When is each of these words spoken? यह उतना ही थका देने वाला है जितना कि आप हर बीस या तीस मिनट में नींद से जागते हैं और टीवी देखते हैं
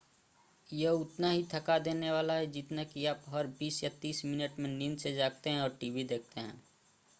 यह 0.69 0.91
उतना 0.91 1.29
ही 1.29 1.43
थका 1.51 1.77
देने 1.79 2.11
वाला 2.11 2.33
है 2.33 2.47
जितना 2.51 2.83
कि 2.83 3.05
आप 3.05 3.23
हर 3.27 3.47
बीस 3.59 3.83
या 3.83 3.89
तीस 4.01 4.25
मिनट 4.25 4.59
में 4.59 4.69
नींद 4.69 4.97
से 4.97 5.13
जागते 5.15 5.49
हैं 5.49 5.61
और 5.61 5.77
टीवी 5.79 6.03
देखते 6.05 6.39
हैं 6.41 6.61